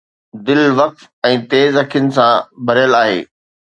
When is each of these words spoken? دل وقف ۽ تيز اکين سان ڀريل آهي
دل 0.45 0.61
وقف 0.79 1.03
۽ 1.31 1.33
تيز 1.51 1.73
اکين 1.83 2.05
سان 2.17 2.31
ڀريل 2.71 2.93
آهي 3.03 3.19